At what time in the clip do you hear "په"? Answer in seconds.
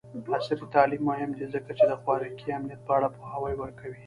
2.87-2.91